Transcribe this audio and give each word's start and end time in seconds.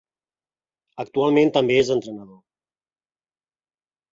Actualment 1.03 1.53
també 1.57 1.77
és 1.81 1.91
entrenador. 1.99 2.41